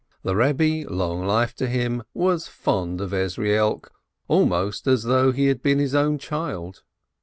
[0.23, 3.89] The Rebbe, long life to him, was fond of Ezrielk,
[4.27, 6.81] almost as though he had been his own child.